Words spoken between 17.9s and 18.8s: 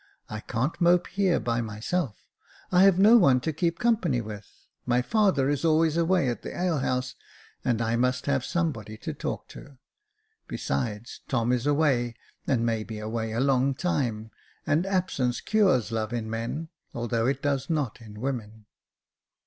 in women."